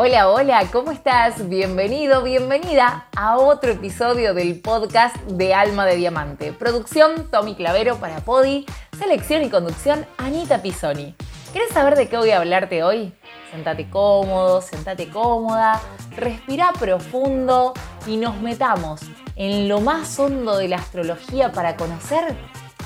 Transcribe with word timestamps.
Hola, 0.00 0.30
hola, 0.30 0.64
¿cómo 0.70 0.92
estás? 0.92 1.48
Bienvenido, 1.48 2.22
bienvenida 2.22 3.08
a 3.16 3.36
otro 3.36 3.72
episodio 3.72 4.32
del 4.32 4.60
podcast 4.60 5.16
de 5.26 5.54
Alma 5.54 5.86
de 5.86 5.96
Diamante. 5.96 6.52
Producción 6.52 7.28
Tommy 7.32 7.56
Clavero 7.56 7.96
para 7.96 8.20
Podi, 8.20 8.64
selección 8.96 9.42
y 9.42 9.50
conducción 9.50 10.06
Anita 10.16 10.62
Pisoni. 10.62 11.16
¿Quieres 11.50 11.70
saber 11.70 11.96
de 11.96 12.08
qué 12.08 12.16
voy 12.16 12.30
a 12.30 12.38
hablarte 12.38 12.84
hoy? 12.84 13.12
Sentate 13.50 13.90
cómodo, 13.90 14.62
sentate 14.62 15.08
cómoda, 15.08 15.82
respira 16.14 16.72
profundo 16.78 17.74
y 18.06 18.18
nos 18.18 18.40
metamos 18.40 19.00
en 19.34 19.68
lo 19.68 19.80
más 19.80 20.16
hondo 20.20 20.58
de 20.58 20.68
la 20.68 20.76
astrología 20.76 21.50
para 21.50 21.74
conocer 21.74 22.36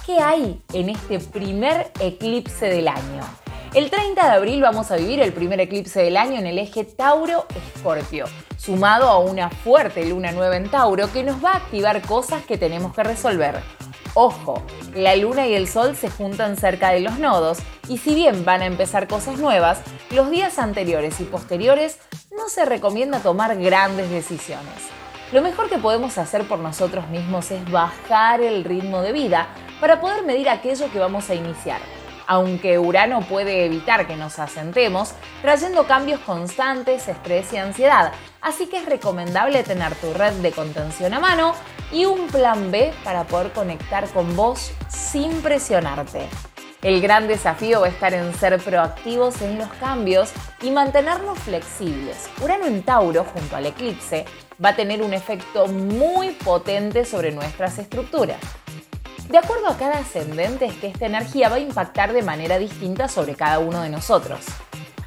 qué 0.06 0.18
hay 0.18 0.62
en 0.72 0.88
este 0.88 1.18
primer 1.18 1.92
eclipse 2.00 2.70
del 2.70 2.88
año. 2.88 3.22
El 3.74 3.88
30 3.88 4.22
de 4.22 4.32
abril 4.32 4.60
vamos 4.60 4.90
a 4.90 4.96
vivir 4.96 5.18
el 5.20 5.32
primer 5.32 5.58
eclipse 5.58 6.02
del 6.02 6.18
año 6.18 6.38
en 6.38 6.46
el 6.46 6.58
eje 6.58 6.84
Tauro-Escorpio, 6.84 8.26
sumado 8.58 9.08
a 9.08 9.18
una 9.18 9.48
fuerte 9.48 10.04
luna 10.04 10.30
nueva 10.30 10.58
en 10.58 10.68
Tauro 10.70 11.10
que 11.10 11.22
nos 11.22 11.42
va 11.42 11.52
a 11.52 11.56
activar 11.56 12.02
cosas 12.02 12.44
que 12.44 12.58
tenemos 12.58 12.94
que 12.94 13.02
resolver. 13.02 13.62
Ojo, 14.12 14.62
la 14.94 15.16
luna 15.16 15.46
y 15.46 15.54
el 15.54 15.68
sol 15.68 15.96
se 15.96 16.10
juntan 16.10 16.58
cerca 16.58 16.90
de 16.90 17.00
los 17.00 17.18
nodos 17.18 17.60
y 17.88 17.96
si 17.96 18.14
bien 18.14 18.44
van 18.44 18.60
a 18.60 18.66
empezar 18.66 19.08
cosas 19.08 19.38
nuevas, 19.38 19.80
los 20.10 20.30
días 20.30 20.58
anteriores 20.58 21.18
y 21.20 21.24
posteriores 21.24 21.98
no 22.36 22.50
se 22.50 22.66
recomienda 22.66 23.20
tomar 23.20 23.56
grandes 23.56 24.10
decisiones. 24.10 24.90
Lo 25.32 25.40
mejor 25.40 25.70
que 25.70 25.78
podemos 25.78 26.18
hacer 26.18 26.46
por 26.46 26.58
nosotros 26.58 27.08
mismos 27.08 27.50
es 27.50 27.70
bajar 27.70 28.42
el 28.42 28.64
ritmo 28.64 29.00
de 29.00 29.12
vida 29.12 29.48
para 29.80 29.98
poder 29.98 30.24
medir 30.24 30.50
aquello 30.50 30.92
que 30.92 30.98
vamos 30.98 31.30
a 31.30 31.34
iniciar 31.34 31.80
aunque 32.32 32.78
Urano 32.78 33.20
puede 33.20 33.66
evitar 33.66 34.06
que 34.06 34.16
nos 34.16 34.38
asentemos, 34.38 35.12
trayendo 35.42 35.86
cambios 35.86 36.18
constantes, 36.20 37.06
estrés 37.06 37.52
y 37.52 37.58
ansiedad. 37.58 38.10
Así 38.40 38.68
que 38.68 38.78
es 38.78 38.86
recomendable 38.86 39.62
tener 39.64 39.94
tu 39.96 40.14
red 40.14 40.32
de 40.40 40.50
contención 40.50 41.12
a 41.12 41.20
mano 41.20 41.52
y 41.92 42.06
un 42.06 42.28
plan 42.28 42.70
B 42.70 42.94
para 43.04 43.24
poder 43.24 43.52
conectar 43.52 44.08
con 44.08 44.34
vos 44.34 44.72
sin 44.88 45.42
presionarte. 45.42 46.26
El 46.80 47.02
gran 47.02 47.28
desafío 47.28 47.82
va 47.82 47.88
a 47.88 47.90
estar 47.90 48.14
en 48.14 48.32
ser 48.32 48.58
proactivos 48.60 49.42
en 49.42 49.58
los 49.58 49.68
cambios 49.74 50.32
y 50.62 50.70
mantenernos 50.70 51.38
flexibles. 51.38 52.30
Urano 52.42 52.64
en 52.64 52.82
Tauro, 52.82 53.24
junto 53.24 53.56
al 53.56 53.66
eclipse, 53.66 54.24
va 54.64 54.70
a 54.70 54.76
tener 54.76 55.02
un 55.02 55.12
efecto 55.12 55.66
muy 55.66 56.30
potente 56.30 57.04
sobre 57.04 57.30
nuestras 57.30 57.78
estructuras. 57.78 58.38
De 59.32 59.38
acuerdo 59.38 59.68
a 59.68 59.78
cada 59.78 60.00
ascendente 60.00 60.66
es 60.66 60.74
que 60.74 60.88
esta 60.88 61.06
energía 61.06 61.48
va 61.48 61.56
a 61.56 61.60
impactar 61.60 62.12
de 62.12 62.20
manera 62.20 62.58
distinta 62.58 63.08
sobre 63.08 63.34
cada 63.34 63.60
uno 63.60 63.80
de 63.80 63.88
nosotros. 63.88 64.40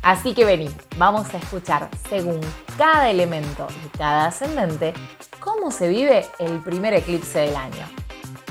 Así 0.01 0.33
que 0.33 0.45
vení, 0.45 0.67
vamos 0.97 1.31
a 1.31 1.37
escuchar 1.37 1.89
según 2.09 2.41
cada 2.75 3.11
elemento 3.11 3.67
y 3.85 3.95
cada 3.95 4.25
ascendente 4.25 4.95
cómo 5.39 5.69
se 5.69 5.89
vive 5.89 6.25
el 6.39 6.59
primer 6.63 6.95
eclipse 6.95 7.37
del 7.37 7.55
año. 7.55 7.87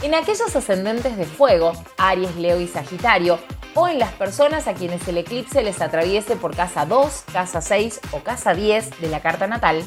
En 0.02 0.14
aquellos 0.14 0.54
ascendentes 0.54 1.16
de 1.16 1.24
fuego, 1.24 1.72
Aries, 1.98 2.36
Leo 2.36 2.60
y 2.60 2.68
Sagitario, 2.68 3.40
o 3.74 3.88
en 3.88 3.98
las 3.98 4.12
personas 4.12 4.68
a 4.68 4.74
quienes 4.74 5.08
el 5.08 5.18
eclipse 5.18 5.64
les 5.64 5.80
atraviese 5.80 6.36
por 6.36 6.54
casa 6.54 6.86
2, 6.86 7.24
casa 7.32 7.60
6 7.60 8.00
o 8.12 8.20
casa 8.20 8.54
10 8.54 9.00
de 9.00 9.08
la 9.08 9.20
carta 9.20 9.48
natal, 9.48 9.82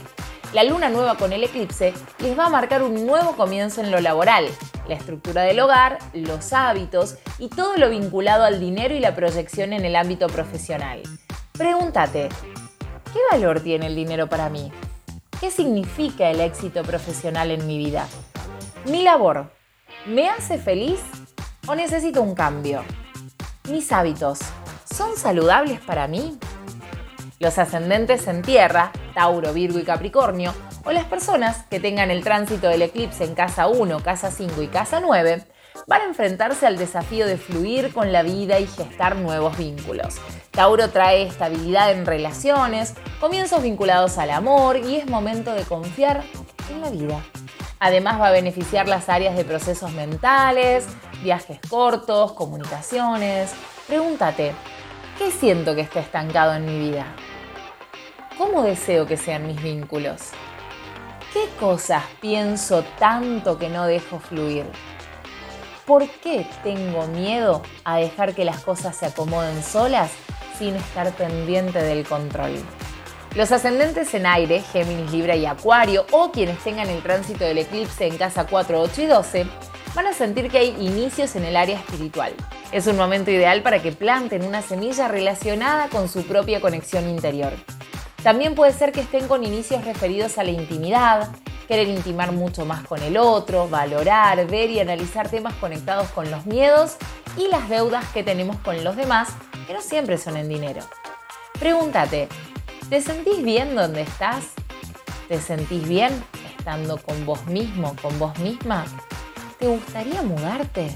la 0.51 0.63
luna 0.63 0.89
nueva 0.89 1.15
con 1.15 1.31
el 1.31 1.45
eclipse 1.45 1.93
les 2.19 2.37
va 2.37 2.47
a 2.47 2.49
marcar 2.49 2.83
un 2.83 3.05
nuevo 3.05 3.37
comienzo 3.37 3.81
en 3.81 3.91
lo 3.91 4.01
laboral, 4.01 4.49
la 4.87 4.95
estructura 4.95 5.43
del 5.43 5.59
hogar, 5.59 5.97
los 6.13 6.53
hábitos 6.53 7.15
y 7.39 7.49
todo 7.49 7.77
lo 7.77 7.89
vinculado 7.89 8.43
al 8.43 8.59
dinero 8.59 8.95
y 8.95 8.99
la 8.99 9.15
proyección 9.15 9.73
en 9.73 9.85
el 9.85 9.95
ámbito 9.95 10.27
profesional. 10.27 11.01
Pregúntate, 11.53 12.29
¿qué 13.11 13.19
valor 13.31 13.61
tiene 13.61 13.87
el 13.87 13.95
dinero 13.95 14.27
para 14.27 14.49
mí? 14.49 14.71
¿Qué 15.39 15.51
significa 15.51 16.29
el 16.29 16.41
éxito 16.41 16.83
profesional 16.83 17.51
en 17.51 17.67
mi 17.67 17.77
vida? 17.77 18.07
¿Mi 18.85 19.03
labor 19.03 19.51
me 20.05 20.29
hace 20.29 20.57
feliz 20.57 20.99
o 21.67 21.75
necesito 21.75 22.21
un 22.21 22.33
cambio? 22.33 22.83
¿Mis 23.69 23.91
hábitos 23.91 24.39
son 24.85 25.17
saludables 25.17 25.81
para 25.81 26.07
mí? 26.07 26.39
Los 27.39 27.59
ascendentes 27.59 28.27
en 28.27 28.41
tierra, 28.41 28.91
Tauro, 29.13 29.53
Virgo 29.53 29.77
y 29.77 29.83
Capricornio, 29.83 30.53
o 30.87 30.91
las 30.91 31.03
personas 31.03 31.65
que 31.69 31.81
tengan 31.81 32.11
el 32.11 32.23
tránsito 32.23 32.69
del 32.69 32.81
eclipse 32.81 33.25
en 33.25 33.35
casa 33.35 33.67
1, 33.67 33.99
casa 33.99 34.31
5 34.31 34.61
y 34.61 34.67
casa 34.67 35.01
9, 35.01 35.43
van 35.85 36.01
a 36.01 36.05
enfrentarse 36.05 36.65
al 36.65 36.77
desafío 36.77 37.27
de 37.27 37.37
fluir 37.37 37.93
con 37.93 38.13
la 38.13 38.23
vida 38.23 38.59
y 38.59 38.67
gestar 38.67 39.17
nuevos 39.17 39.57
vínculos. 39.57 40.15
Tauro 40.51 40.89
trae 40.89 41.23
estabilidad 41.23 41.91
en 41.91 42.05
relaciones, 42.05 42.93
comienzos 43.19 43.63
vinculados 43.63 44.17
al 44.17 44.31
amor 44.31 44.77
y 44.77 44.95
es 44.95 45.07
momento 45.07 45.53
de 45.53 45.63
confiar 45.63 46.23
en 46.71 46.79
la 46.79 46.89
vida. 46.89 47.21
Además 47.79 48.19
va 48.21 48.29
a 48.29 48.31
beneficiar 48.31 48.87
las 48.87 49.09
áreas 49.09 49.35
de 49.35 49.43
procesos 49.43 49.91
mentales, 49.91 50.87
viajes 51.21 51.59
cortos, 51.69 52.31
comunicaciones. 52.31 53.51
Pregúntate, 53.87 54.53
¿qué 55.17 55.31
siento 55.31 55.75
que 55.75 55.81
está 55.81 55.99
estancado 55.99 56.53
en 56.53 56.65
mi 56.65 56.89
vida? 56.89 57.05
¿Cómo 58.37 58.63
deseo 58.63 59.05
que 59.05 59.17
sean 59.17 59.45
mis 59.45 59.61
vínculos? 59.61 60.31
¿Qué 61.37 61.49
cosas 61.59 62.03
pienso 62.19 62.83
tanto 62.97 63.59
que 63.59 63.69
no 63.69 63.85
dejo 63.85 64.19
fluir? 64.19 64.65
¿Por 65.85 66.09
qué 66.09 66.47
tengo 66.63 67.05
miedo 67.05 67.61
a 67.83 67.97
dejar 67.97 68.33
que 68.33 68.43
las 68.43 68.61
cosas 68.61 68.95
se 68.95 69.05
acomoden 69.05 69.61
solas 69.61 70.09
sin 70.57 70.75
estar 70.75 71.13
pendiente 71.13 71.77
del 71.77 72.07
control? 72.07 72.55
Los 73.35 73.51
ascendentes 73.51 74.15
en 74.15 74.25
aire, 74.25 74.61
Géminis, 74.61 75.11
Libra 75.11 75.35
y 75.35 75.45
Acuario, 75.45 76.07
o 76.09 76.31
quienes 76.31 76.57
tengan 76.63 76.89
el 76.89 77.03
tránsito 77.03 77.45
del 77.45 77.59
eclipse 77.59 78.07
en 78.07 78.17
casa 78.17 78.47
4, 78.47 78.81
8 78.81 79.01
y 79.03 79.05
12, 79.05 79.47
van 79.93 80.07
a 80.07 80.13
sentir 80.13 80.49
que 80.49 80.57
hay 80.57 80.69
inicios 80.79 81.35
en 81.35 81.45
el 81.45 81.55
área 81.55 81.77
espiritual. 81.77 82.33
Es 82.71 82.87
un 82.87 82.97
momento 82.97 83.29
ideal 83.29 83.61
para 83.61 83.79
que 83.79 83.91
planten 83.91 84.43
una 84.43 84.63
semilla 84.63 85.07
relacionada 85.07 85.87
con 85.89 86.09
su 86.09 86.25
propia 86.25 86.61
conexión 86.61 87.07
interior. 87.07 87.53
También 88.23 88.55
puede 88.55 88.73
ser 88.73 88.91
que 88.91 89.01
estén 89.01 89.27
con 89.27 89.43
inicios 89.43 89.85
referidos 89.85 90.37
a 90.37 90.43
la 90.43 90.51
intimidad, 90.51 91.29
querer 91.67 91.87
intimar 91.87 92.31
mucho 92.31 92.65
más 92.65 92.85
con 92.85 93.01
el 93.03 93.17
otro, 93.17 93.67
valorar, 93.67 94.47
ver 94.47 94.69
y 94.69 94.79
analizar 94.79 95.29
temas 95.29 95.53
conectados 95.55 96.07
con 96.09 96.31
los 96.31 96.45
miedos 96.45 96.95
y 97.37 97.47
las 97.49 97.69
deudas 97.69 98.05
que 98.13 98.23
tenemos 98.23 98.57
con 98.57 98.83
los 98.83 98.95
demás, 98.95 99.29
que 99.67 99.73
no 99.73 99.81
siempre 99.81 100.17
son 100.17 100.37
en 100.37 100.49
dinero. 100.49 100.81
Pregúntate, 101.59 102.27
¿te 102.89 103.01
sentís 103.01 103.43
bien 103.43 103.75
donde 103.75 104.01
estás? 104.01 104.45
¿Te 105.27 105.39
sentís 105.39 105.87
bien 105.87 106.23
estando 106.57 106.97
con 106.97 107.25
vos 107.25 107.45
mismo, 107.47 107.95
con 108.01 108.17
vos 108.17 108.37
misma? 108.39 108.85
¿Te 109.59 109.67
gustaría 109.67 110.21
mudarte? 110.21 110.95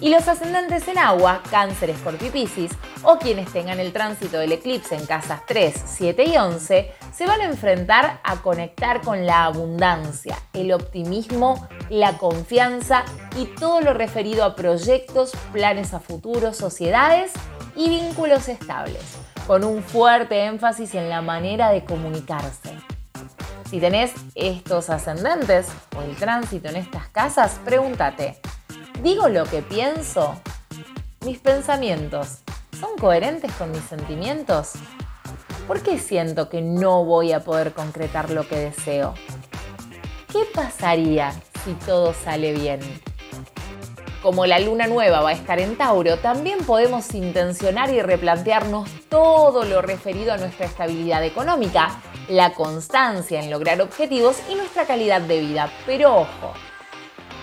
Y 0.00 0.10
los 0.10 0.26
ascendentes 0.26 0.86
en 0.88 0.98
agua, 0.98 1.42
cáncer, 1.50 1.90
escorpio 1.90 2.28
y 2.28 2.30
piscis, 2.30 2.72
o 3.02 3.18
quienes 3.18 3.52
tengan 3.52 3.80
el 3.80 3.92
tránsito 3.92 4.38
del 4.38 4.52
eclipse 4.52 4.94
en 4.94 5.06
casas 5.06 5.42
3, 5.46 5.74
7 5.84 6.24
y 6.24 6.36
11, 6.36 6.92
se 7.14 7.26
van 7.26 7.40
a 7.40 7.44
enfrentar 7.44 8.20
a 8.22 8.36
conectar 8.36 9.00
con 9.00 9.26
la 9.26 9.44
abundancia, 9.44 10.38
el 10.52 10.72
optimismo, 10.72 11.68
la 11.90 12.18
confianza 12.18 13.04
y 13.36 13.46
todo 13.46 13.80
lo 13.80 13.94
referido 13.94 14.44
a 14.44 14.54
proyectos, 14.54 15.32
planes 15.52 15.94
a 15.94 16.00
futuro, 16.00 16.52
sociedades 16.52 17.32
y 17.76 17.88
vínculos 17.88 18.48
estables, 18.48 19.02
con 19.46 19.64
un 19.64 19.82
fuerte 19.82 20.44
énfasis 20.44 20.94
en 20.94 21.08
la 21.08 21.22
manera 21.22 21.70
de 21.70 21.84
comunicarse. 21.84 22.76
Si 23.68 23.80
tenés 23.80 24.12
estos 24.34 24.90
ascendentes 24.90 25.68
o 25.96 26.02
el 26.02 26.14
tránsito 26.16 26.68
en 26.68 26.76
estas 26.76 27.08
casas, 27.08 27.58
pregúntate, 27.64 28.38
¿Digo 29.02 29.28
lo 29.28 29.44
que 29.46 29.62
pienso? 29.62 30.40
¿Mis 31.24 31.40
pensamientos 31.40 32.38
son 32.82 32.98
coherentes 32.98 33.52
con 33.52 33.70
mis 33.70 33.84
sentimientos? 33.84 34.72
¿Por 35.68 35.82
qué 35.82 36.00
siento 36.00 36.48
que 36.48 36.60
no 36.60 37.04
voy 37.04 37.30
a 37.30 37.44
poder 37.44 37.72
concretar 37.72 38.30
lo 38.30 38.48
que 38.48 38.56
deseo? 38.56 39.14
¿Qué 40.32 40.40
pasaría 40.52 41.32
si 41.64 41.74
todo 41.74 42.12
sale 42.12 42.52
bien? 42.52 42.80
Como 44.20 44.46
la 44.46 44.58
luna 44.58 44.88
nueva 44.88 45.20
va 45.20 45.30
a 45.30 45.34
estar 45.34 45.60
en 45.60 45.76
Tauro, 45.76 46.16
también 46.18 46.58
podemos 46.64 47.14
intencionar 47.14 47.90
y 47.90 48.02
replantearnos 48.02 48.90
todo 49.08 49.64
lo 49.64 49.80
referido 49.80 50.32
a 50.32 50.36
nuestra 50.38 50.66
estabilidad 50.66 51.24
económica, 51.24 52.00
la 52.28 52.52
constancia 52.52 53.40
en 53.40 53.50
lograr 53.50 53.80
objetivos 53.80 54.38
y 54.50 54.56
nuestra 54.56 54.86
calidad 54.86 55.20
de 55.20 55.40
vida. 55.40 55.70
Pero 55.86 56.16
ojo, 56.22 56.52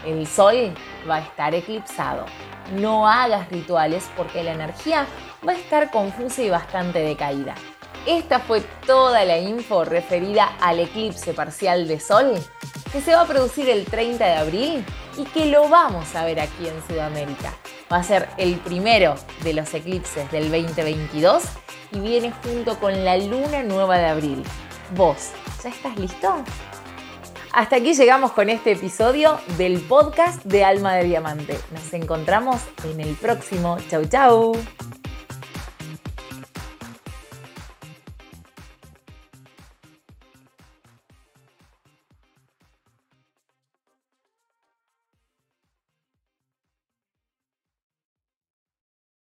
el 0.05 0.27
sol 0.27 0.73
va 1.09 1.17
a 1.17 1.21
estar 1.21 1.55
eclipsado. 1.55 2.25
No 2.73 3.07
hagas 3.07 3.49
rituales 3.49 4.09
porque 4.15 4.43
la 4.43 4.53
energía 4.53 5.07
va 5.47 5.53
a 5.53 5.55
estar 5.55 5.91
confusa 5.91 6.41
y 6.41 6.49
bastante 6.49 6.99
decaída. 6.99 7.55
Esta 8.05 8.39
fue 8.39 8.61
toda 8.85 9.25
la 9.25 9.37
info 9.37 9.83
referida 9.83 10.55
al 10.61 10.79
eclipse 10.79 11.33
parcial 11.33 11.87
de 11.87 11.99
Sol 11.99 12.33
que 12.91 13.01
se 13.01 13.13
va 13.13 13.21
a 13.21 13.27
producir 13.27 13.69
el 13.69 13.85
30 13.85 14.25
de 14.25 14.33
abril 14.33 14.85
y 15.17 15.25
que 15.25 15.45
lo 15.45 15.69
vamos 15.69 16.15
a 16.15 16.25
ver 16.25 16.39
aquí 16.39 16.67
en 16.67 16.87
Sudamérica. 16.87 17.53
Va 17.91 17.97
a 17.97 18.03
ser 18.03 18.29
el 18.37 18.55
primero 18.55 19.15
de 19.43 19.53
los 19.53 19.73
eclipses 19.73 20.29
del 20.31 20.51
2022 20.51 21.43
y 21.91 21.99
viene 21.99 22.31
junto 22.43 22.79
con 22.79 23.03
la 23.03 23.17
luna 23.17 23.63
nueva 23.63 23.97
de 23.97 24.05
abril. 24.05 24.43
¿Vos 24.95 25.31
ya 25.63 25.69
estás 25.69 25.97
listo? 25.97 26.43
Hasta 27.51 27.77
aquí 27.77 27.93
llegamos 27.93 28.31
con 28.31 28.49
este 28.49 28.73
episodio 28.73 29.39
del 29.57 29.79
podcast 29.81 30.43
de 30.45 30.63
Alma 30.63 30.95
de 30.95 31.05
Diamante. 31.05 31.59
Nos 31.71 31.93
encontramos 31.93 32.61
en 32.83 33.01
el 33.01 33.15
próximo. 33.15 33.77
Chau, 33.89 34.05
chau. 34.05 34.88